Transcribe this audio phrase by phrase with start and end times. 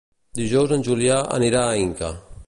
[0.37, 2.11] Dilluns en Julià anirà a Inca.